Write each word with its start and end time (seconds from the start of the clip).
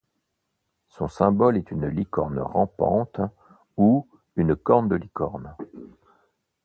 Son 0.89 1.07
symbole 1.07 1.57
est 1.57 1.69
une 1.69 1.85
licorne 1.85 2.39
rampante 2.39 3.21
ou 3.77 4.07
une 4.35 4.55
corne 4.55 4.89
de 4.89 4.95
licorne. 4.95 5.55